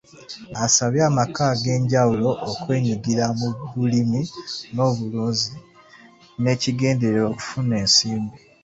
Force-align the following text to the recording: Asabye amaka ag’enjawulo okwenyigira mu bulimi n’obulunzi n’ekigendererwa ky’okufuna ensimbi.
Asabye 0.65 1.01
amaka 1.09 1.41
ag’enjawulo 1.53 2.29
okwenyigira 2.49 3.25
mu 3.39 3.47
bulimi 3.73 4.21
n’obulunzi 4.73 5.51
n’ekigendererwa 6.41 7.23
ky’okufuna 7.27 7.73
ensimbi. 7.83 8.37